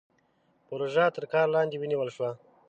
پروژه 0.67 1.05
تر 1.15 1.23
کار 1.33 1.47
لاندې 1.55 1.77
ونيول 1.79 2.09
شوه. 2.15 2.31